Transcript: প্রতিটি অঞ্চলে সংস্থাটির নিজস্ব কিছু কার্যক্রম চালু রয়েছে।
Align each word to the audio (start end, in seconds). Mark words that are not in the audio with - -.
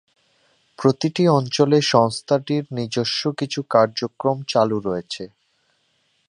প্রতিটি 0.79 1.23
অঞ্চলে 1.29 1.77
সংস্থাটির 1.91 2.63
নিজস্ব 2.71 3.21
কিছু 3.31 3.59
কার্যক্রম 3.69 4.37
চালু 4.47 4.77
রয়েছে। 4.79 5.23